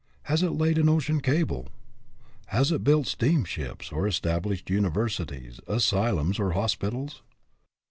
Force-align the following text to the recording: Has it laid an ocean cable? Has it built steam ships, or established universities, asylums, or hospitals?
Has 0.23 0.41
it 0.41 0.49
laid 0.53 0.79
an 0.79 0.89
ocean 0.89 1.21
cable? 1.21 1.67
Has 2.47 2.71
it 2.71 2.83
built 2.83 3.05
steam 3.05 3.45
ships, 3.45 3.91
or 3.91 4.07
established 4.07 4.67
universities, 4.71 5.59
asylums, 5.67 6.39
or 6.39 6.53
hospitals? 6.53 7.21